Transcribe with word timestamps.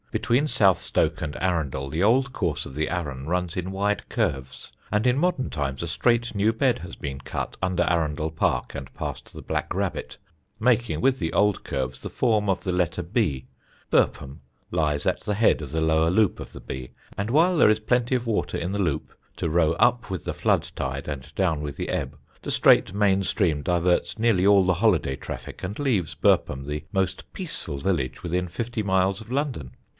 Between 0.09 0.47
South 0.47 0.79
Stoke 0.79 1.21
and 1.21 1.37
Arundel 1.39 1.87
the 1.89 2.03
old 2.03 2.33
course 2.33 2.65
of 2.65 2.75
the 2.75 2.89
Arun 2.89 3.27
runs 3.27 3.55
in 3.55 3.71
wide 3.71 4.09
curves, 4.09 4.71
and 4.91 5.07
in 5.07 5.17
modern 5.17 5.49
times 5.49 5.81
a 5.83 5.87
straight 5.87 6.35
new 6.35 6.51
bed 6.51 6.79
has 6.79 6.95
been 6.95 7.21
cut, 7.21 7.55
under 7.61 7.83
Arundel 7.83 8.29
Park 8.31 8.75
and 8.75 8.93
past 8.93 9.31
the 9.31 9.43
Black 9.43 9.73
Rabbit, 9.73 10.17
making, 10.59 10.99
with 10.99 11.19
the 11.19 11.31
old 11.31 11.63
curves, 11.63 11.99
the 11.99 12.09
form 12.09 12.49
of 12.49 12.63
the 12.63 12.73
letter 12.73 13.03
B. 13.03 13.45
Burpham 13.89 14.41
lies 14.69 15.05
at 15.05 15.21
the 15.21 15.35
head 15.35 15.61
of 15.61 15.69
the 15.69 15.79
lower 15.79 16.09
loop 16.09 16.41
of 16.41 16.51
the 16.51 16.59
B, 16.59 16.89
and 17.17 17.29
while 17.29 17.55
there 17.55 17.69
is 17.69 17.79
plenty 17.79 18.15
of 18.15 18.25
water 18.27 18.57
in 18.57 18.71
the 18.73 18.79
loop 18.79 19.13
to 19.37 19.47
row 19.49 19.73
up 19.73 20.09
with 20.09 20.25
the 20.25 20.33
flood 20.33 20.69
tide 20.75 21.07
and 21.07 21.33
down 21.35 21.61
with 21.61 21.77
the 21.77 21.87
ebb, 21.89 22.17
the 22.41 22.51
straight 22.51 22.93
main 22.93 23.23
stream 23.23 23.61
diverts 23.61 24.19
nearly 24.19 24.45
all 24.45 24.65
the 24.65 24.73
holiday 24.73 25.15
traffic 25.15 25.63
and 25.63 25.79
leaves 25.79 26.15
Burpham 26.15 26.65
the 26.65 26.83
most 26.91 27.31
peaceful 27.31 27.77
village 27.77 28.23
within 28.23 28.49
fifty 28.49 28.83
miles 28.83 29.21
of 29.21 29.31
London. 29.31 29.71